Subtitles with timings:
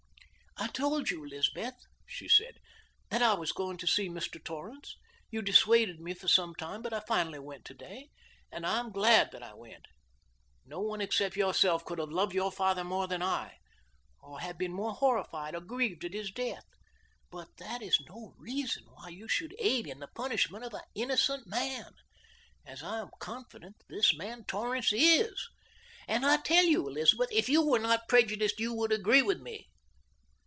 [0.57, 1.73] "I told you, Elizabeth,"
[2.05, 2.57] she said,
[3.09, 4.41] "that I was going to see Mr.
[4.41, 4.95] Torrance.
[5.31, 8.09] You dissuaded me for some time, but I finally went today,
[8.51, 9.87] and I am glad that I went.
[10.63, 13.57] No one except yourself could have loved your father more than I,
[14.21, 16.65] or have been more horrified or grieved at his death;
[17.31, 21.47] but that is no reason why you should aid in the punishment of an innocent
[21.47, 21.93] man,
[22.67, 25.49] as I am confident that this man Torrance is,
[26.07, 29.67] and I tell you Elizabeth if you were not prejudiced you would agree with me.